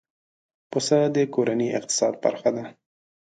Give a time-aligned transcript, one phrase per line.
[0.71, 2.65] پسه د کورنۍ اقتصاد برخه ده.